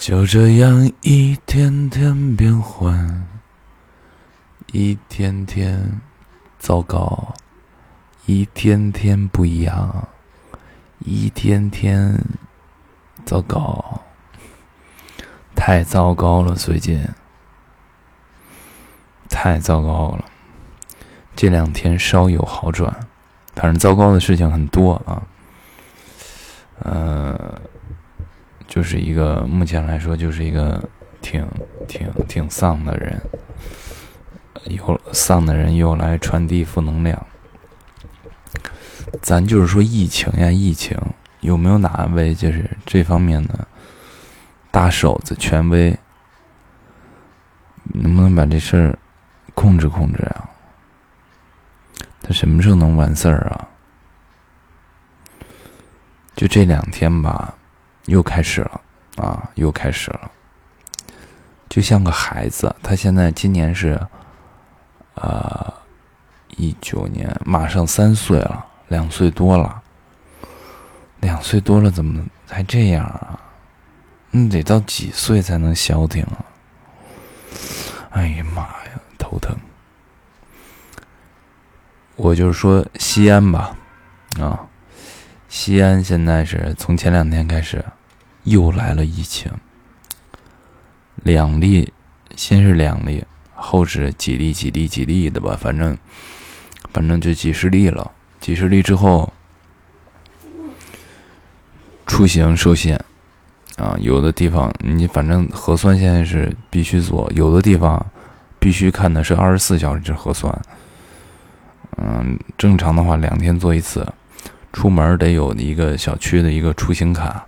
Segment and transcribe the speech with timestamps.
[0.00, 3.28] 就这样一天天变换，
[4.72, 6.00] 一天天
[6.58, 7.34] 糟糕，
[8.24, 10.08] 一天天不一样，
[11.00, 12.18] 一天天
[13.26, 14.00] 糟糕，
[15.54, 17.06] 太糟糕了，最近
[19.28, 20.24] 太糟糕了。
[21.36, 22.90] 这两天稍有好转，
[23.54, 25.22] 反正糟糕的事情很多啊。
[26.84, 27.60] 呃。
[28.70, 30.80] 就是一个目前来说，就是一个
[31.20, 31.44] 挺
[31.88, 33.20] 挺挺丧的人，
[34.66, 37.26] 有丧的人又来传递负能量。
[39.20, 40.96] 咱就是说疫情呀，疫情
[41.40, 43.66] 有没有哪位就是这方面的
[44.70, 45.98] 大手子、权威，
[47.82, 48.96] 能不能把这事儿
[49.52, 50.48] 控制控制啊？
[52.22, 53.68] 他什么时候能完事儿啊？
[56.36, 57.56] 就这两天吧。
[58.06, 58.80] 又开始了
[59.16, 59.50] 啊！
[59.54, 60.30] 又开始了，
[61.68, 62.74] 就像个孩子。
[62.82, 64.00] 他现在今年是，
[65.14, 65.72] 呃，
[66.56, 69.82] 一九年，马上三岁了，两岁多了。
[71.20, 73.38] 两岁多了，怎么才这样啊？
[74.30, 76.44] 你得到几岁才能消停啊？
[78.10, 79.54] 哎呀妈呀，头疼！
[82.16, 83.76] 我就是说西安吧，
[84.38, 84.66] 啊，
[85.50, 87.84] 西安现在是从前两天开始。
[88.44, 89.52] 又来了疫情，
[91.24, 91.92] 两例，
[92.34, 95.98] 先是两例，后是几例几例几例的吧，反正，
[96.90, 98.12] 反正就几十例了。
[98.40, 99.30] 几十例之后，
[102.06, 102.96] 出行受限，
[103.76, 108.06] 啊，有的地方你反正核酸现在是必须做，有的地方
[108.58, 110.62] 必须看的是二十四小时核酸。
[111.98, 114.10] 嗯，正常的话两天做一次，
[114.72, 117.46] 出门得有一个小区的一个出行卡。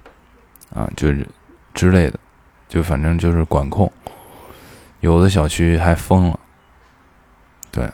[0.75, 1.29] 啊，就是
[1.75, 2.19] 之类的，
[2.67, 3.93] 就反正就是管控，
[5.01, 6.41] 有的小区还封了。
[7.71, 7.91] 对，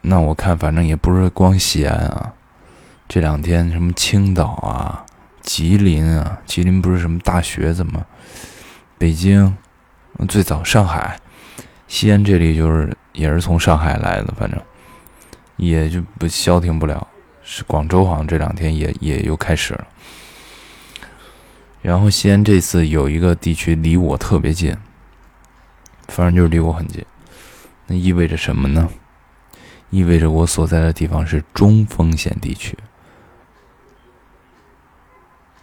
[0.00, 2.32] 那我看反正也不是光西安啊，
[3.06, 5.04] 这两天什么青岛啊、
[5.42, 8.02] 吉林啊，吉林不是什么大学怎么？
[8.96, 9.54] 北京，
[10.26, 11.20] 最早上海，
[11.88, 14.58] 西安这里就是也是从上海来的，反正
[15.56, 17.06] 也就不消停不了。
[17.44, 19.86] 是广州好像这两天也也又开始了。
[21.82, 24.74] 然后西安这次有一个地区离我特别近，
[26.08, 27.04] 反正就是离我很近，
[27.86, 28.88] 那意味着什么呢？
[29.90, 32.76] 意味着我所在的地方是中风险地区。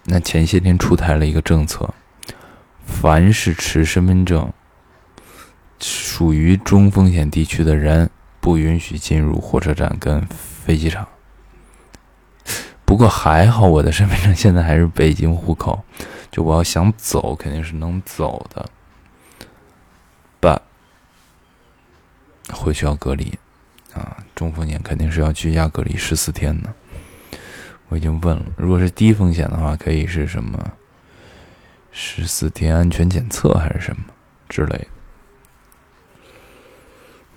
[0.05, 1.93] 那前些天出台了一个政策，
[2.85, 4.53] 凡是持身份证
[5.79, 8.09] 属于中风险地区的人，
[8.39, 11.07] 不允许进入火车站跟飞机场。
[12.91, 15.81] 不过还好，我的身份证现在还是北京户口，
[16.29, 18.69] 就我要想走，肯定是能走的。
[20.41, 20.61] 吧
[22.51, 23.33] 回去要隔离
[23.93, 26.69] 啊，中风险肯定是要居家隔离十四天的。
[27.87, 30.59] 我已经问了，如果是低风险的话，可以是什么
[31.93, 34.03] 十四天安全检测还是什么
[34.49, 34.87] 之类的？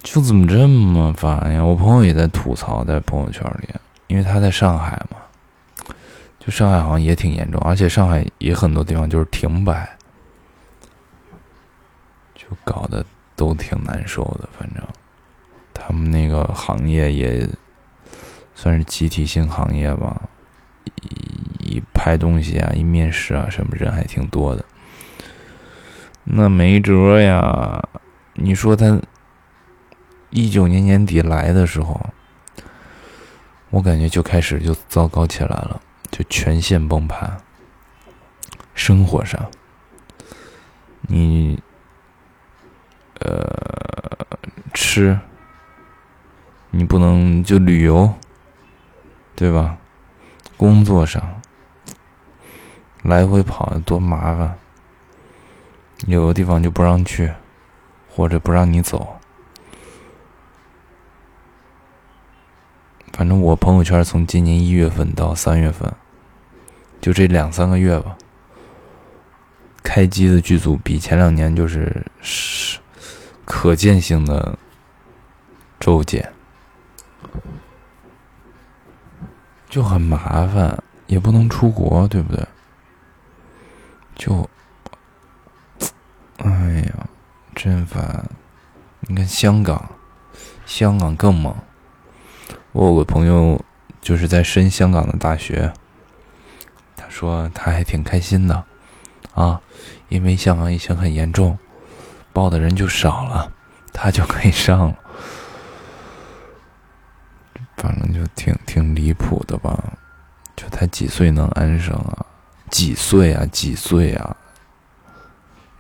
[0.03, 1.65] 就怎么这么烦呀？
[1.65, 3.69] 我朋友也在吐槽，在朋友圈里，
[4.09, 5.19] 因为他在上海嘛。
[6.45, 9.97] 就上海好像也挺严重，而且上海也很多地方就是停摆，
[12.35, 13.03] 就搞得
[13.35, 14.47] 都挺难受的。
[14.59, 14.83] 反正
[15.73, 17.49] 他们那个行业也
[18.55, 20.21] 算是集体性行业吧，
[21.61, 24.63] 一拍东西啊，一面试啊，什么人还挺多的。
[26.25, 27.83] 那没辙呀，
[28.35, 29.01] 你说他
[30.29, 31.99] 一九年年底来的时候，
[33.71, 35.81] 我感觉就开始就糟糕起来了。
[36.15, 37.39] 就全线崩盘。
[38.73, 39.51] 生活上，
[41.09, 41.61] 你
[43.19, 43.45] 呃
[44.73, 45.19] 吃，
[46.71, 48.15] 你不能就旅游，
[49.35, 49.77] 对吧？
[50.57, 51.43] 工作上，
[53.03, 54.57] 来回跑多麻烦，
[56.07, 57.33] 有的地方就不让去，
[58.09, 59.19] 或者不让你走。
[63.13, 65.93] 反正我朋友圈从今年一月份到三月份。
[67.05, 68.17] 就这两三个月吧，
[69.83, 72.79] 开机的剧组比前两年就是是
[73.45, 74.59] 可见性的
[75.79, 76.33] 骤减，
[79.69, 82.49] 就很麻烦，也不能出国，对不对？
[84.15, 84.49] 就，
[86.39, 86.49] 哎
[86.87, 87.07] 呀，
[87.55, 88.27] 真烦！
[89.03, 89.91] 你看香港，
[90.65, 91.55] 香港更猛。
[92.73, 93.63] 我有个朋友
[94.01, 95.71] 就是在申香港的大学。
[97.15, 98.65] 说他还挺开心的，
[99.35, 99.61] 啊，
[100.09, 101.57] 因为香港疫情很严重，
[102.33, 103.53] 报的人就少了，
[103.93, 104.99] 他就可以上了。
[107.77, 109.93] 反正就挺挺离谱的吧？
[110.57, 112.27] 就他几岁能安生啊？
[112.69, 113.47] 几岁啊？
[113.47, 114.37] 几岁啊？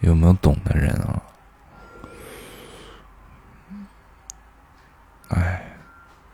[0.00, 1.20] 有没有懂的人啊？
[5.30, 5.64] 哎，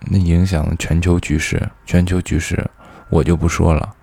[0.01, 2.71] 那影响了全球局势，全球局势
[3.09, 3.95] 我就不说了，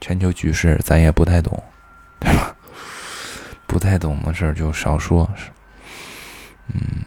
[0.00, 1.62] 全球局势咱也不太懂，
[2.20, 2.54] 对吧？
[3.66, 5.28] 不太懂的事儿就少说，
[6.72, 7.04] 嗯，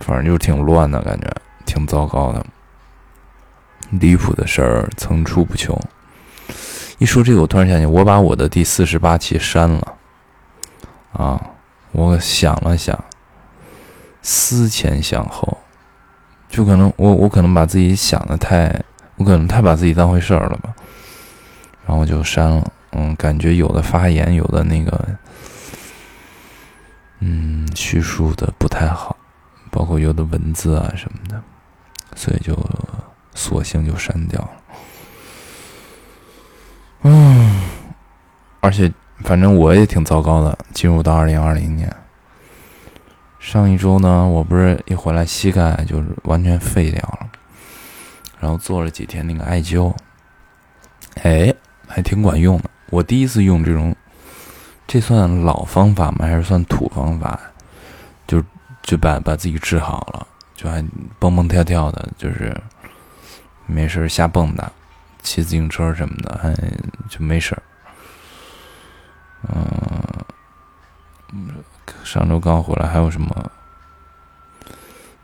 [0.00, 1.28] 反正就是挺乱的感觉。
[1.66, 2.46] 挺糟糕的，
[3.90, 5.78] 离谱的事儿层出不穷。
[6.96, 9.94] 一说这个，我突然想起，我把我的第四十八期删了。
[11.12, 11.38] 啊，
[11.92, 13.04] 我想了想，
[14.22, 15.58] 思前想后，
[16.48, 18.82] 就可能我我可能把自己想的太，
[19.16, 20.74] 我可能太把自己当回事儿了吧。
[21.88, 22.72] 然后就删了。
[22.92, 25.08] 嗯，感觉有的发言，有的那个，
[27.20, 29.16] 嗯，叙述的不太好，
[29.70, 31.42] 包括有的文字啊什么的。
[32.14, 32.58] 所以就
[33.34, 34.50] 索性就删掉了。
[37.02, 37.62] 嗯，
[38.60, 40.58] 而且反正我也挺糟糕的。
[40.72, 41.94] 进入到二零二零年，
[43.38, 47.28] 上一周呢，我不是一回来膝盖就是完全废掉了，
[48.40, 49.94] 然后做了几天那个艾灸，
[51.22, 51.54] 哎，
[51.88, 52.70] 还挺管用的。
[52.90, 53.96] 我第一次用这种，
[54.86, 56.26] 这算老方法吗？
[56.26, 57.40] 还是算土方法？
[58.26, 58.42] 就
[58.82, 60.26] 就把把自己治好了。
[60.54, 60.84] 就还
[61.18, 62.54] 蹦蹦跳跳的，就是
[63.66, 64.66] 没事瞎蹦跶，
[65.22, 66.52] 骑自行车什么的，还
[67.08, 67.62] 就没事儿。
[69.48, 69.62] 嗯，
[72.02, 73.50] 上周刚回来，还有什么？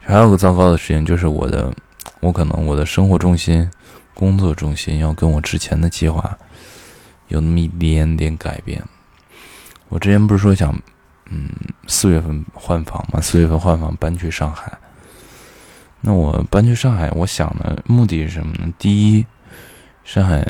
[0.00, 1.72] 还有个糟糕的事情，就是我的，
[2.20, 3.68] 我可能我的生活重心、
[4.14, 6.38] 工作重心要跟我之前的计划
[7.34, 8.82] 有那么一点点改变。
[9.88, 10.72] 我之前不是说想，
[11.26, 11.50] 嗯，
[11.88, 13.20] 四月份换房吗？
[13.20, 14.72] 四月份换房，搬去上海。
[16.00, 18.72] 那我搬去上海，我想的目的是什么呢？
[18.78, 19.26] 第一，
[20.04, 20.46] 上海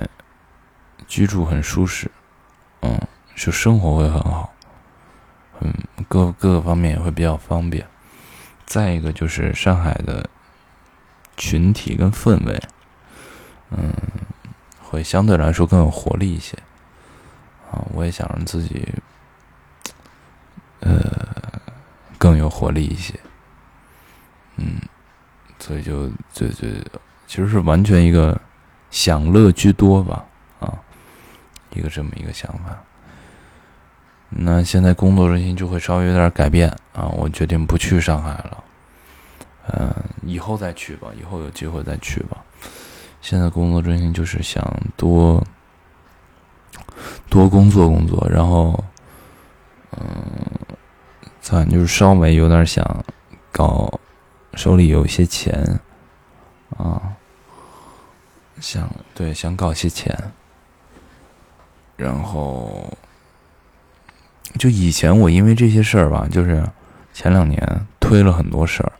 [1.06, 2.10] 居住很舒适，
[2.80, 3.00] 嗯，
[3.34, 4.52] 就生活会很好，
[5.60, 5.72] 嗯，
[6.08, 7.86] 各各个方面也会比较方便。
[8.66, 10.28] 再一个就是上海的
[11.36, 12.62] 群体跟氛围，
[13.70, 13.92] 嗯，
[14.82, 16.58] 会相对来说更有活力一些。
[17.74, 18.86] 啊，我也想让自己，
[20.80, 21.00] 呃，
[22.16, 23.18] 更有活力一些，
[24.56, 24.80] 嗯。
[25.60, 26.68] 所以就就就
[27.26, 28.38] 其实是完全一个
[28.90, 30.22] 享乐居多吧，
[30.60, 30.68] 啊，
[31.70, 32.78] 一个这么一个想法。
[34.28, 38.64] 那现在工作中心就会稍微有点改变啊，我决定不去上海了，
[39.68, 42.36] 嗯，以后再去吧，以后有机会再去吧。
[43.22, 44.62] 现在工作中心就是想
[44.98, 45.42] 多
[47.28, 48.84] 多工作工作，然后
[49.92, 50.00] 嗯，
[51.40, 53.04] 咱就是稍微有点想
[53.50, 54.00] 搞。
[54.56, 55.80] 手里有一些钱，
[56.76, 57.02] 啊，
[58.60, 60.16] 想对想搞些钱，
[61.96, 62.88] 然后
[64.56, 66.64] 就以前我因为这些事儿吧，就是
[67.12, 67.60] 前两年
[67.98, 68.92] 推了很多事儿，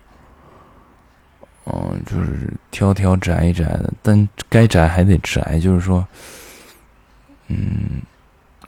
[1.67, 6.05] 嗯，就是挑挑摘摘的，但该摘还得摘，就是说，
[7.49, 8.03] 嗯，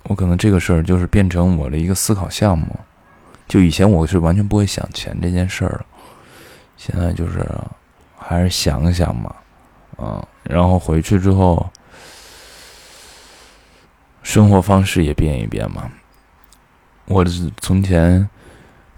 [0.05, 2.79] 我可能这个事儿就是变成我的一个思考项目，
[3.49, 5.85] 就以前我是完全不会想钱这件事儿。
[6.77, 7.43] 现在就是，
[8.19, 9.35] 还是想想嘛，
[9.97, 11.71] 嗯，然后回去之后，
[14.23, 15.91] 生活方式也变一变嘛。
[17.07, 17.25] 我
[17.61, 18.29] 从前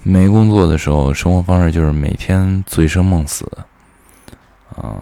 [0.02, 3.46] 没工作的时候，生活方式就是每天醉生梦死，
[4.74, 4.96] 啊，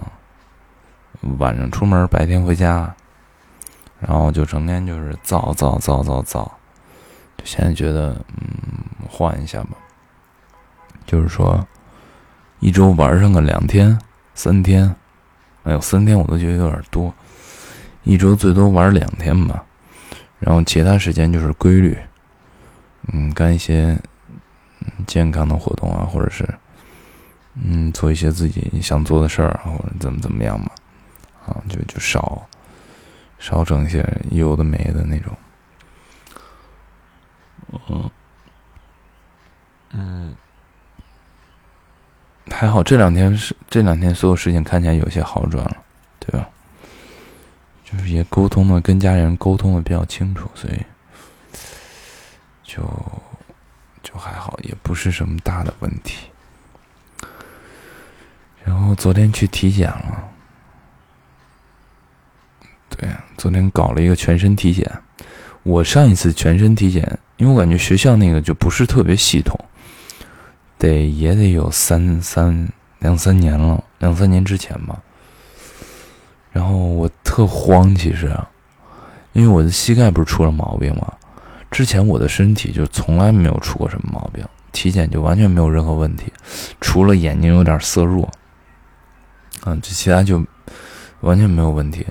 [1.38, 2.95] 晚上出门，白天回家，
[4.00, 6.59] 然后就成天就是造造造造造。
[7.45, 9.71] 现在觉得，嗯，换一下吧，
[11.07, 11.67] 就是说。
[12.59, 13.97] 一周玩上个两天、
[14.35, 14.97] 三天，
[15.65, 17.12] 哎呦，三天我都觉得有点多。
[18.03, 19.62] 一周最多玩两天吧，
[20.38, 21.97] 然后其他时间就是规律，
[23.12, 23.97] 嗯，干一些
[25.07, 26.49] 健康的活动啊，或者是
[27.55, 30.71] 嗯，做一些自己想做的事儿，或者怎么怎么样嘛，
[31.47, 32.43] 啊，就就少
[33.38, 35.37] 少整一些有的没的那种，
[37.88, 38.11] 嗯
[39.90, 40.37] 嗯。
[42.49, 45.76] 还好这两天是这两天所有事情看起来有些好转了，
[46.21, 46.49] 对吧？
[47.85, 50.81] 就是也沟通的跟家人沟通的比较清楚，所以
[52.62, 52.83] 就
[54.02, 56.28] 就还好，也不是什么大的问题。
[58.64, 60.28] 然后昨天去体检了，
[62.99, 64.91] 对，昨天搞了一个全身体检。
[65.62, 69.59] 我上一次全身体检，因为我感觉学校那个就不是特别系统，
[70.79, 72.69] 得也得有三三
[73.00, 75.03] 两三年了，两三年之前吧。
[76.53, 78.35] 然后我特慌，其实，
[79.33, 81.12] 因为我的膝盖不是出了毛病吗？
[81.71, 86.33] 之前我的身体就从来没有出过什么毛病，体检就完全没有任何问题，
[86.81, 88.31] 除了眼睛有点色弱，
[89.65, 90.43] 嗯，这其他就
[91.21, 92.07] 完全没有问题。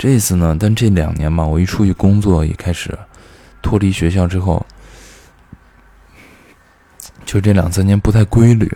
[0.00, 2.98] 这次呢，但这两年嘛，我一出去工作，一开始
[3.60, 4.64] 脱离学校之后，
[7.26, 8.74] 就这两三年不太规律，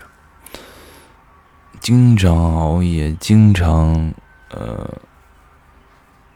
[1.79, 4.13] 经常熬夜，经常。
[4.51, 4.89] 呃，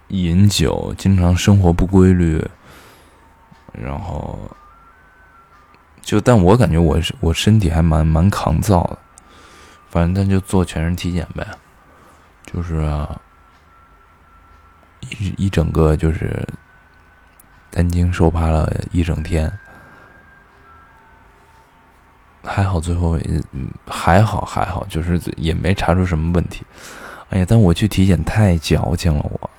[0.09, 2.43] 饮酒，经常生活不规律，
[3.71, 4.37] 然后
[6.01, 8.97] 就，但我感觉我我身体还蛮蛮抗造的，
[9.89, 11.47] 反正咱就做全身体检呗，
[12.45, 13.07] 就是
[15.01, 16.45] 一一整个就是
[17.71, 19.51] 担惊受怕了一整天，
[22.43, 23.41] 还好最后也
[23.85, 26.65] 还好还好，就是也没查出什么问题。
[27.29, 29.49] 哎呀，但我去体检太矫情了，我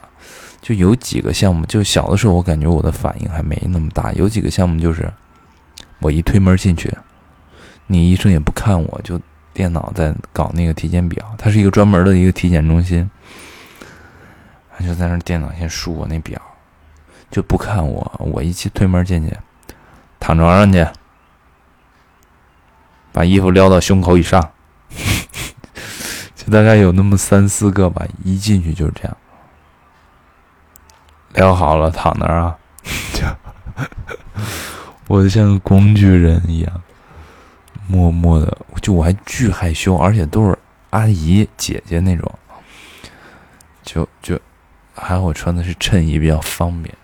[0.60, 5.10] 就有几个项目，就小的时候我感觉我的反应还没那么大，有几个项目就是
[6.00, 6.92] 我一推门进去，
[7.86, 9.20] 你医生也不看我，就
[9.52, 13.08] 电脑在搞那个体检表，它是一个专门的一个体检中心，
[14.84, 16.40] 就在那电脑先输我那表，
[17.30, 19.36] 就不看我，我一去推门进去，
[20.18, 20.86] 躺床上去，
[23.12, 24.52] 把衣服撩到胸口以上。
[26.34, 29.16] 就大概有那么三四个吧，一进去就是这样，
[31.34, 32.56] 聊好了躺那儿啊，
[35.06, 36.82] 就像个工具人一样，
[37.86, 40.58] 默默的，就我还巨害羞，而且都是
[40.90, 42.32] 阿姨姐姐那种，
[43.82, 44.40] 就就
[45.02, 46.94] 还好我穿的是衬衣比较方便，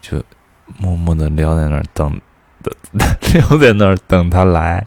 [0.00, 0.22] 就
[0.78, 2.20] 默默的撩在那儿等，
[2.62, 2.74] 等
[3.32, 4.86] 撩在那儿等他来。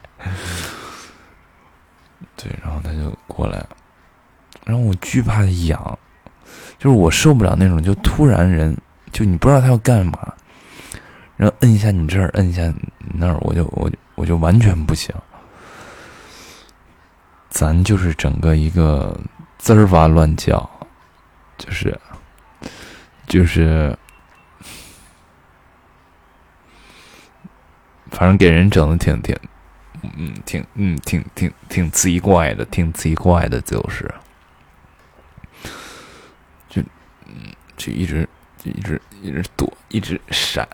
[2.36, 3.70] 对，然后他就过来了，
[4.66, 6.00] 然后我惧怕的痒，
[6.78, 8.78] 就是我受不了那种就突然人
[9.12, 10.34] 就你不知道他要干嘛，
[11.38, 12.76] 然后摁一下你这儿，摁一下你
[13.14, 15.14] 那儿，我就我我就完全不行。
[17.50, 19.18] 咱就是整个一个
[19.58, 20.70] 滋儿哇乱叫，
[21.65, 22.00] 就是
[23.27, 23.98] 就是，
[28.12, 29.36] 反正给人整的挺挺。
[30.17, 34.13] 嗯，挺嗯，挺挺挺奇怪的，挺奇怪的，就是，
[36.69, 36.79] 就
[37.25, 38.27] 嗯，就一直
[38.60, 40.67] 就一直一直躲，一直闪，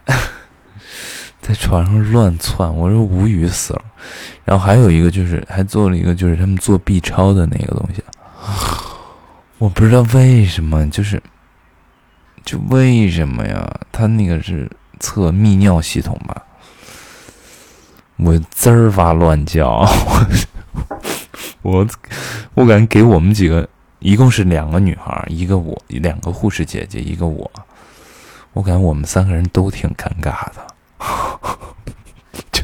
[1.39, 3.86] 在床上乱窜，我说无语死了。
[4.43, 8.03] 然后还有一个就是，还做了一个就是他们做 B 超的那个东西，
[9.62, 11.22] 我不知道为什么，就是
[12.44, 13.80] 就为什么呀？
[13.91, 14.68] 他那个是
[15.00, 16.41] 测泌尿系统吧？
[18.15, 19.88] 我滋儿哇乱叫，
[21.62, 21.88] 我
[22.56, 27.51] 我感觉给我们几个，一共是两个女孩，一个我，两个护士姐姐，一个我，
[28.53, 30.68] 我感觉我们三个人都挺尴尬的，
[32.51, 32.63] 就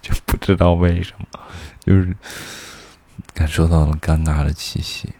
[0.00, 1.26] 就不知道为什么，
[1.84, 2.16] 就是
[3.34, 5.12] 感受到了尴尬的气息。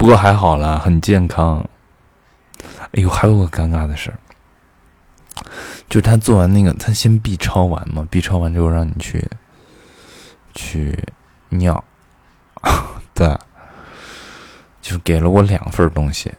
[0.00, 1.62] 不过还好啦，很健康。
[2.92, 4.16] 哎呦，还有个尴尬的事儿。
[5.90, 9.28] 就是他做完那个，他先 B 超完嘛，B 超完之后让你去
[10.54, 10.98] 去
[11.50, 11.84] 尿，
[13.12, 13.38] 对，
[14.80, 16.32] 就给了我两份东西，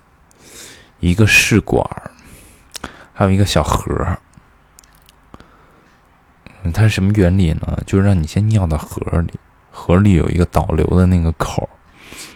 [1.00, 1.88] 一个试管，
[3.14, 3.96] 还有一个小盒
[6.74, 7.78] 它是什么原理呢？
[7.86, 9.40] 就是让你先尿到盒里，
[9.70, 11.70] 盒里有一个导流的那个口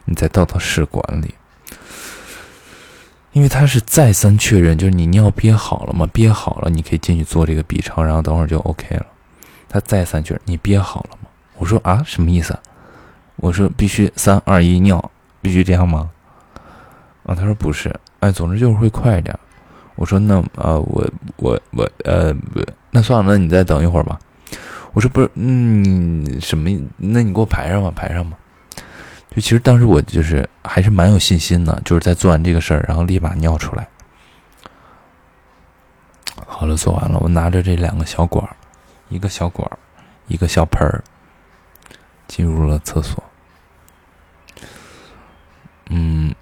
[0.05, 1.35] 你再倒到试管里。
[3.33, 6.07] 因为他是再三确认，就是你尿憋好了吗？
[6.13, 9.05] 憋好了，你可以进去做这个 B 超，然后等会儿就 OK 了。
[9.67, 11.27] 他再三确认你憋好了吗？
[11.57, 12.57] 我说啊，什么意思？
[13.35, 16.09] 我说必须三二一尿，必须这样吗？
[17.25, 19.37] 啊，他说不是，哎，总之就是会快一点。
[19.95, 24.17] 我说那啊，我我我呃不，那算了，那你再等一会儿吧。
[24.93, 26.69] 我说不是，嗯，什么？
[26.95, 28.37] 那你给我排上吧，排上吧。
[29.31, 33.87] 就其实当时我就是还是蛮有信心的，就是在做完这个事儿，然后立马尿出来。
[36.47, 38.55] 好了，做完了，我拿着这两个小管儿，
[39.09, 39.77] 一个小管儿，
[40.27, 41.03] 一个小盆儿，
[42.27, 43.23] 进入了厕所。
[45.89, 46.33] 嗯，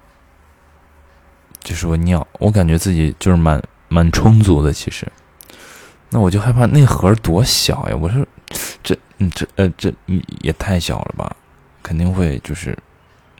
[1.60, 4.72] 就是我尿，我感觉自己就是蛮蛮充足的。
[4.72, 5.10] 其实，
[6.10, 7.96] 那我就害怕那盒多小呀！
[7.96, 8.24] 我说，
[8.82, 9.92] 这嗯这呃这
[10.42, 11.34] 也太小了吧。
[11.84, 12.76] 肯定会就是，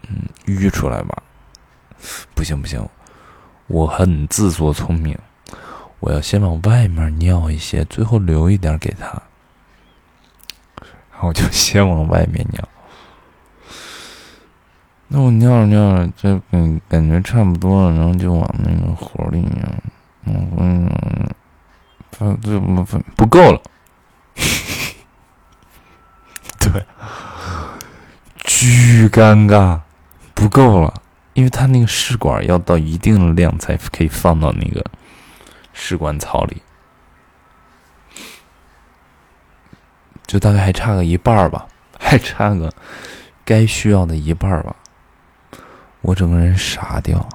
[0.09, 1.21] 嗯，淤出来吧？
[2.35, 2.87] 不行不行，
[3.67, 5.19] 我很自作聪明，
[6.01, 9.07] 我要先往外面尿一些，最后留一点给他。
[11.11, 12.69] 然后就先往外面尿。
[15.09, 19.83] 那我尿着尿着，就感感觉差不多了，然后就往那个火里面，
[20.25, 20.91] 嗯嗯，
[22.11, 22.85] 发这不
[23.17, 23.63] 不够了，
[26.59, 26.85] 对，
[28.57, 29.81] 巨尴尬，
[30.33, 34.85] 不够了，因为他那个试管要到一定的量才可以放到那个
[35.73, 36.63] 试管槽里，
[40.25, 41.67] 就大概还差个一半吧，
[41.99, 42.73] 还差个
[43.45, 44.77] 该需要的一半吧。
[46.03, 47.29] 我整个人傻掉，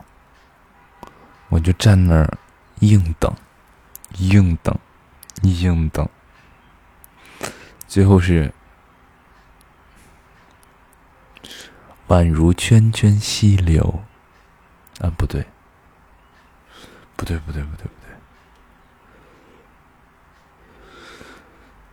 [1.49, 2.37] 我就站那儿
[2.79, 3.31] 硬等，
[4.19, 4.73] 硬等，
[5.41, 6.07] 硬等。
[7.89, 8.53] 最后是
[12.09, 14.03] 宛如涓涓溪流，
[14.99, 15.45] 啊，不对，
[17.15, 18.09] 不对，不对，不对，不对，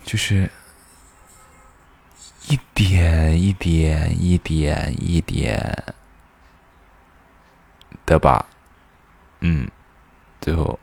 [0.04, 0.50] 就是
[2.48, 5.84] 一点一点一点一点。
[8.06, 8.46] 的吧，
[9.40, 9.68] 嗯，
[10.40, 10.78] 最后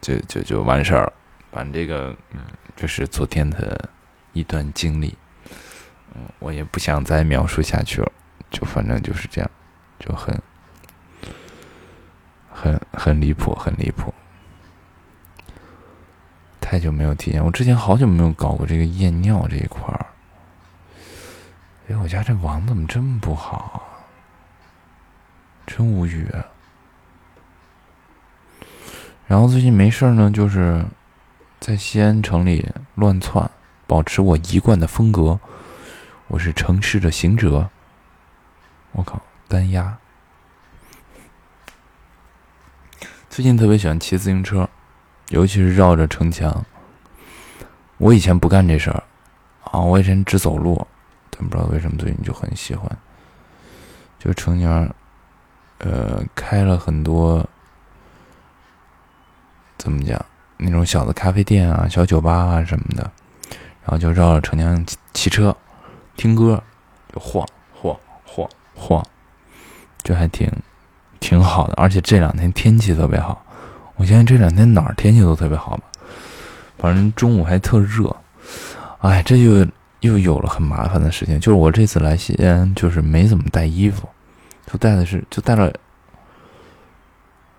[0.00, 1.12] 就就就完事儿了。
[1.52, 2.40] 反正这个，嗯，
[2.74, 3.88] 就是昨天的
[4.32, 5.16] 一段经历，
[6.14, 8.12] 嗯，我也不想再描述下去了。
[8.50, 9.50] 就反正就是这样，
[9.98, 10.40] 就很
[12.50, 14.12] 很很离谱，很离谱。
[16.60, 20.06] 太久没有体验，我之前好久没有搞过这个验尿这一块儿。
[21.88, 23.78] 哎，我家这网怎么这么不好啊？
[25.66, 26.28] 真无语。
[29.28, 30.84] 然后最近没事儿呢，就是
[31.60, 33.48] 在西安城里乱窜，
[33.86, 35.38] 保持我一贯的风格。
[36.28, 37.70] 我是城市的行者。
[38.96, 39.98] 我靠，单压。
[43.28, 44.66] 最近特别喜欢骑自行车，
[45.28, 46.64] 尤其是绕着城墙。
[47.98, 49.02] 我以前不干这事儿
[49.64, 50.86] 啊，我以前只走路，
[51.28, 52.90] 但不知道为什么最近就很喜欢，
[54.18, 54.88] 就城墙。
[55.78, 57.46] 呃，开了很多，
[59.76, 60.18] 怎么讲？
[60.56, 63.02] 那种小的咖啡店啊，小酒吧啊什么的，
[63.82, 65.54] 然后就绕着城墙骑车，
[66.16, 66.64] 听歌，
[67.12, 69.04] 就晃晃晃晃，
[70.02, 70.48] 就还挺
[71.18, 71.74] 挺好的。
[71.76, 73.44] 而且这两天天气特别好，
[73.96, 75.84] 我现在这两天哪儿天气都特别好吧？
[76.78, 78.14] 反正中午还特热，
[78.98, 79.66] 哎，这就
[80.00, 84.08] 又有了很麻烦的事情，就是我这次来西安，就是没怎么带衣服。
[84.66, 85.72] 就带的是，就带了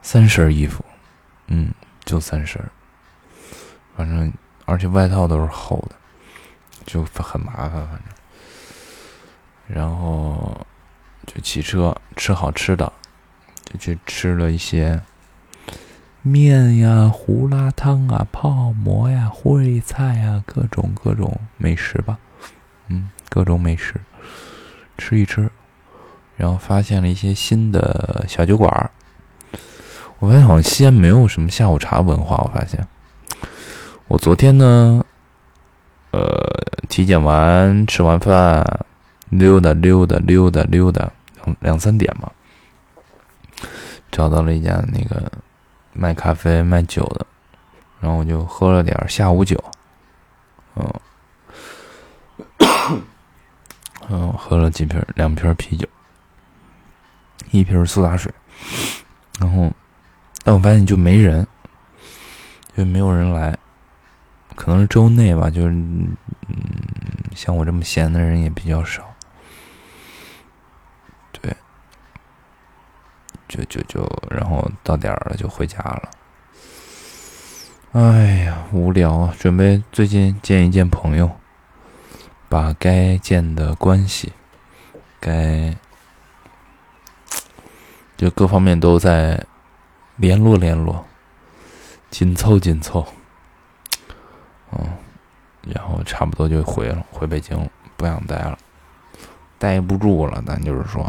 [0.01, 0.84] 三身衣服，
[1.47, 1.73] 嗯，
[2.06, 2.62] 就三身
[3.95, 4.32] 反正
[4.65, 5.95] 而且外套都是厚的，
[6.86, 8.01] 就很麻烦，反正。
[9.67, 10.65] 然后
[11.28, 12.92] 就骑车吃好吃的，
[13.66, 15.00] 就去吃了一些
[16.24, 22.18] 面呀、胡辣汤啊、泡馍呀、烩菜呀，各种各种美食吧，
[22.88, 23.94] 嗯，各种美食
[24.98, 25.50] 吃一吃。
[26.36, 28.92] 然后发现了一些新的小酒馆儿，
[30.20, 32.38] 我发现好像西安没有什么下午茶文化。
[32.38, 32.88] 我发现，
[34.08, 35.04] 我昨天呢，
[36.12, 36.22] 呃，
[36.88, 38.86] 体检完吃完饭，
[39.30, 41.12] 溜达溜达溜达溜达，
[41.60, 42.31] 两三点嘛，
[44.12, 45.31] 找到了一家那个
[45.93, 47.25] 卖咖啡卖酒的，
[47.99, 49.62] 然后我就喝了点下午酒，
[50.75, 50.93] 嗯，
[54.10, 55.88] 嗯，喝了几瓶两瓶啤酒。
[57.51, 58.29] 一瓶苏打水，
[59.39, 59.71] 然后，
[60.43, 61.47] 但我发现就没人，
[62.75, 63.57] 就没有人来，
[64.53, 66.17] 可能是周内吧，就是，嗯，
[67.33, 69.01] 像我这么闲的人也比较少，
[71.31, 71.55] 对，
[73.47, 76.10] 就就就，然后到点儿了就回家了。
[77.93, 79.33] 哎呀，无聊啊！
[79.39, 81.31] 准备最近见一见朋友，
[82.49, 84.33] 把该见的关系，
[85.19, 85.75] 该。
[88.17, 89.45] 就各方面都在
[90.15, 91.05] 联络联络，
[92.10, 93.05] 紧凑紧凑，
[94.71, 94.79] 嗯，
[95.62, 98.57] 然后差不多就回了，回北京，不想待了，
[99.60, 100.43] 待不住了。
[100.47, 101.07] 咱就是说，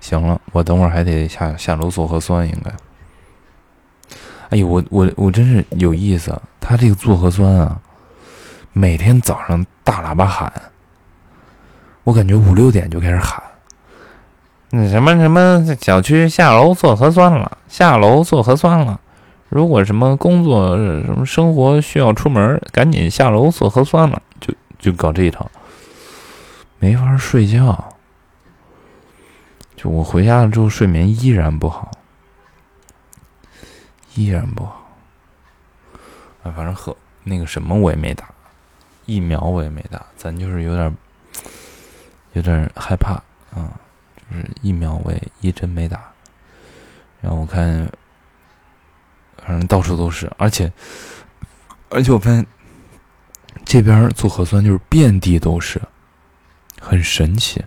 [0.00, 2.70] 行了，我等会儿还得下下楼做核酸，应该。
[4.50, 7.78] 哎呦，我我我真是有意思，他这个做核酸啊，
[8.72, 10.52] 每天早上大喇叭喊，
[12.04, 13.42] 我感觉五六点就开始喊。
[14.70, 19.00] 那什么什么小区下楼做核酸了，下楼做核酸了。
[19.48, 24.22] 如果什么工作什么生活需要出门，赶紧下楼做核酸了。
[24.40, 25.50] 就就搞这一套，
[26.78, 27.92] 没法睡觉。
[29.78, 31.88] 就我回家了之后，睡眠依然不好，
[34.16, 34.90] 依然不好。
[36.42, 38.28] 哎，反正核那个什么我也没打，
[39.06, 40.96] 疫苗我也没打，咱就是有点
[42.32, 43.12] 有点害怕
[43.54, 43.70] 啊，
[44.28, 46.10] 就是疫苗我也一针没打。
[47.20, 47.88] 然后我看，
[49.36, 50.72] 反正到处都是，而且
[51.88, 52.44] 而且我发现
[53.64, 55.80] 这边做核酸就是遍地都是，
[56.80, 57.64] 很神奇。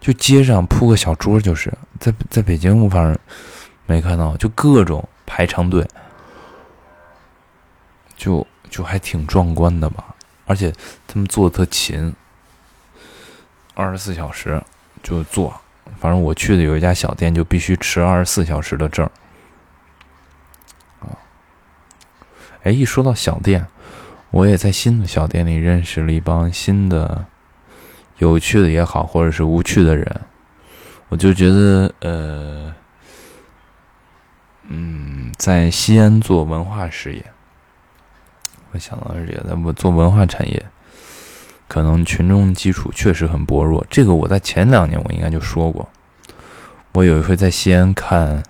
[0.00, 3.18] 就街上铺个小桌，就是在在北京，我反正
[3.86, 5.86] 没看到，就各种排长队，
[8.16, 10.14] 就就还挺壮观的吧。
[10.46, 10.72] 而且
[11.06, 12.14] 他们做的特勤，
[13.74, 14.62] 二十四小时
[15.02, 15.52] 就做。
[15.98, 19.04] 反正我去的有一家小店，就必须持二十四小时的证。
[21.00, 21.10] 啊，
[22.62, 23.66] 哎，一说到小店，
[24.30, 27.26] 我也在新的小店里认识了一帮新的。
[28.18, 30.20] 有趣的也好，或者是无趣的人，
[31.08, 32.74] 我就觉得，呃，
[34.68, 37.24] 嗯，在西安做文化事业，
[38.72, 40.66] 我想到是这个，在我做文化产业，
[41.66, 43.86] 可能群众基础确实很薄弱。
[43.88, 45.88] 这个我在前两年我应该就说过，
[46.92, 48.42] 我有一回在西安看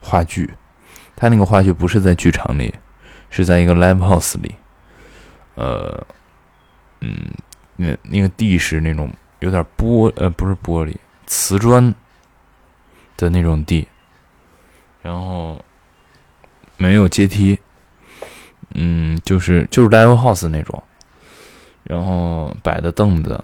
[0.00, 0.54] 话剧，
[1.14, 2.74] 他那个话剧不是在剧场里，
[3.30, 4.54] 是在一个 live house 里，
[5.54, 6.04] 呃，
[7.82, 10.94] 那那个地是那种有点玻呃不是玻璃
[11.26, 11.94] 瓷砖
[13.16, 13.86] 的那种地，
[15.02, 15.62] 然后
[16.76, 17.58] 没有阶梯，
[18.74, 20.82] 嗯，就是就是 live house 那种，
[21.82, 23.42] 然后摆的凳子，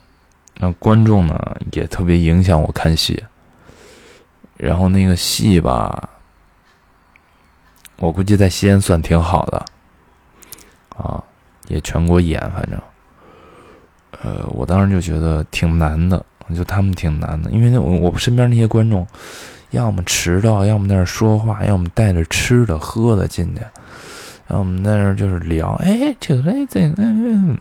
[0.57, 3.23] 那观众呢也特别影响我看戏，
[4.57, 6.09] 然后那个戏吧，
[7.97, 9.65] 我估计在西安算挺好的，
[10.97, 11.23] 啊，
[11.69, 12.81] 也全国演，反正。
[14.23, 19.07] 呃，我当时就觉得挺难的，就他们挺难的，因为我我身边那些观众，
[19.71, 23.61] 要么迟到，要么在那说话，要么带着吃的喝的进去，
[24.47, 27.03] 然后我们在那就是聊，哎，这个哎这个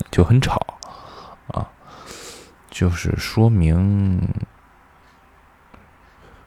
[0.10, 0.66] 就很吵
[1.48, 1.68] 啊，
[2.72, 4.20] 就是说明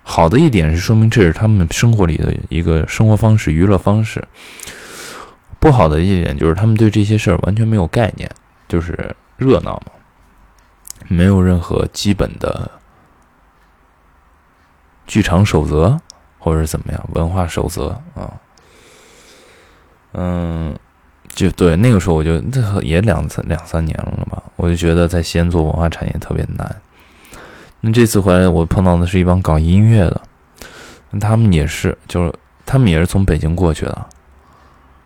[0.02, 4.26] 好的一点是说明这是他们生活里的一个生活方式、娱乐方式，
[5.60, 8.28] 不好的一点就是他们对这些事儿完全没有概念，
[8.66, 9.92] 就是热闹嘛。
[11.08, 12.70] 没有任何基本的
[15.06, 15.98] 剧场守则，
[16.38, 18.32] 或者是怎么样文化守则啊？
[20.12, 20.76] 嗯，
[21.28, 22.40] 就对那个时候，我就
[22.82, 26.76] 也两三两三年了吧，我就觉得在西安做文化产业特别难。
[27.80, 30.20] 那这次回来，我碰到的是一帮搞音乐的，
[31.20, 32.34] 他们也是，就是
[32.66, 34.06] 他们也是从北京过去的，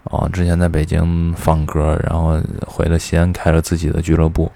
[0.04, 4.50] 哦，之前在北京放歌，然后回了西安开了自己的俱乐部。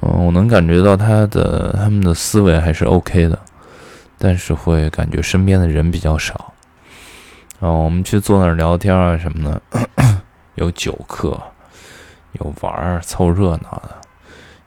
[0.00, 3.38] 嗯，我能感觉到他的他们的思维还是 OK 的，
[4.16, 6.54] 但是会感觉身边的人比较少。
[7.60, 9.62] 然后我们去坐那儿聊天啊什么的，
[10.56, 11.38] 有酒客，
[12.32, 13.90] 有玩儿凑热闹的，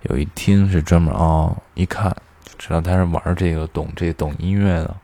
[0.03, 4.95] 有一听是专门哦，一看就知道他是玩这个懂这懂音乐的。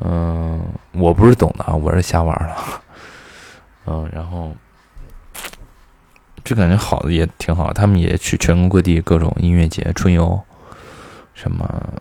[0.00, 0.62] 嗯，
[0.92, 2.54] 我不是懂的啊，我是瞎玩的。
[3.86, 4.54] 嗯，然后。
[6.48, 10.40] 就感觉好的也挺好，他们也去全国各地各种音乐节、春游，
[11.34, 11.92] 什么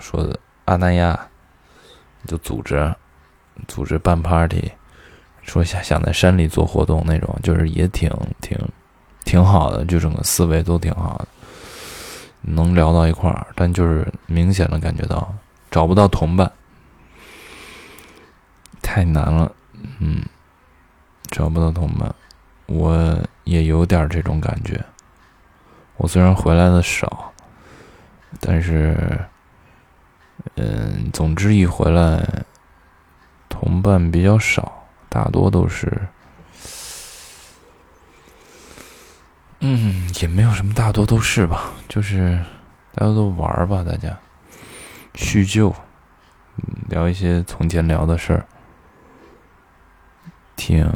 [0.00, 1.28] 说的阿那亚
[2.26, 2.90] 就组织
[3.68, 4.72] 组织办 party，
[5.42, 8.58] 说想想在山里做活动那种，就是也挺挺
[9.26, 11.28] 挺好的，就整个思维都挺好的，
[12.40, 15.34] 能聊到一块儿，但就是明显的感觉到
[15.70, 16.50] 找不到同伴，
[18.80, 19.52] 太难了，
[19.98, 20.22] 嗯，
[21.30, 22.14] 找不到同伴。
[22.64, 24.82] 我也有点这种感觉。
[25.96, 27.32] 我虽然回来的少，
[28.40, 29.18] 但是，
[30.56, 32.26] 嗯，总之一回来，
[33.48, 35.90] 同伴比较少，大多都是，
[39.60, 42.38] 嗯，也没有什么，大多都是吧，就是
[42.94, 44.16] 大家都玩吧，大家
[45.14, 45.74] 叙旧，
[46.88, 48.46] 聊一些从前聊的事儿，
[50.56, 50.90] 挺。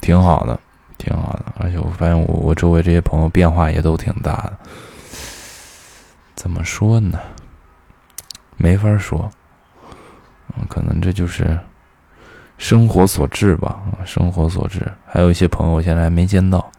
[0.00, 0.58] 挺好的，
[0.98, 1.31] 挺好，
[1.62, 4.58] 而且我发现我我周围这些朋友变化也都挺大的。
[6.34, 7.18] 怎么说呢？
[8.56, 9.30] 没法说，
[10.56, 11.58] 嗯，可能这就是
[12.58, 14.90] 生活所致吧，生活所致。
[15.06, 16.70] 还有一些朋友现在还没见到，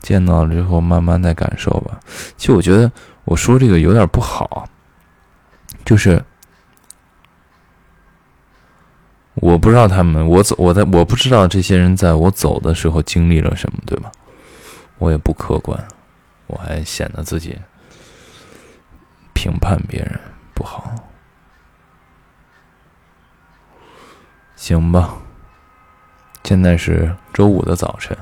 [0.00, 2.00] 见到了之后慢慢再感受吧。
[2.36, 2.90] 其实我觉得
[3.24, 4.68] 我说这个有点不好，
[5.84, 6.22] 就是。
[9.34, 14.10] 我不知道他们，我走，我在，我不知道这些人在我走的时候经历了什么，对吗？
[14.98, 15.86] 我也不客观，
[16.46, 17.58] 我还显得自己
[19.32, 20.18] 评判别人
[20.54, 20.94] 不好，
[24.54, 25.16] 行吧？
[26.44, 28.16] 现在是周五的早晨，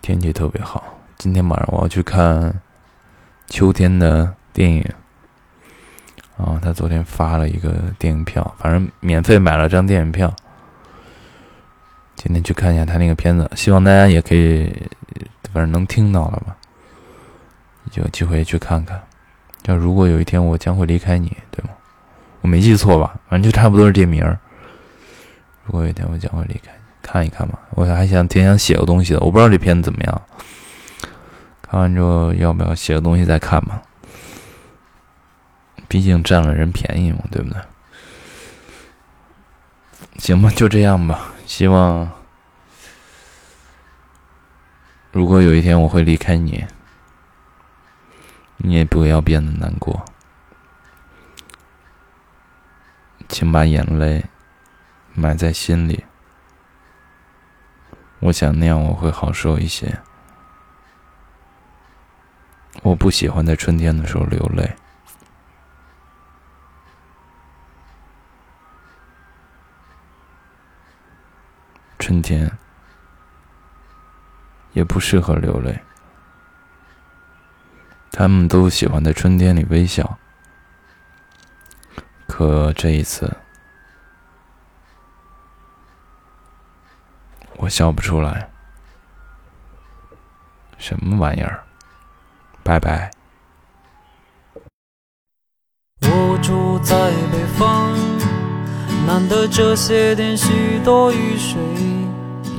[0.00, 0.84] 天气特别好。
[1.18, 2.60] 今天晚上我要去看
[3.48, 4.84] 秋天的电影。
[6.36, 10.34] 啊，他昨天发了一个电影票，反正免费买了张电影票。
[12.14, 14.70] 今天去看一下他那个片子，希望大家也可以，
[15.52, 16.56] 反正能听到了吧，
[17.94, 19.00] 有机会去看看。
[19.62, 21.70] 就如果有一天我将会离开你，对吗？
[22.42, 23.18] 我没记错吧？
[23.28, 24.38] 反正就差不多是这名儿。
[25.64, 26.70] 如果有一天我将会离开，
[27.02, 27.58] 看一看吧。
[27.70, 30.22] 我还想挺想写个东西的，我不知道这片子怎么样。
[31.62, 33.82] 看完之后要不要写个东西再看吧？
[35.88, 37.60] 毕竟占了人便宜嘛，对不对？
[40.18, 41.32] 行吧，就这样吧。
[41.46, 42.10] 希望
[45.12, 46.66] 如果有一天我会离开你，
[48.56, 50.04] 你也不要变得难过。
[53.28, 54.24] 请把眼泪
[55.14, 56.04] 埋在心里，
[58.20, 60.00] 我想那样我会好受一些。
[62.82, 64.76] 我不喜欢在春天的时候流泪。
[72.06, 72.48] 春天
[74.74, 75.76] 也不适合流泪，
[78.12, 80.16] 他们都喜欢在春天里微笑，
[82.28, 83.36] 可这一次
[87.56, 88.48] 我笑不出来，
[90.78, 91.64] 什么玩意儿？
[92.62, 93.10] 拜拜。
[96.02, 97.98] 我住在北方，
[99.08, 101.95] 难得这些天许多雨水。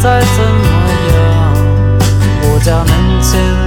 [0.00, 1.54] 再怎么样。
[2.42, 3.57] 我家门前。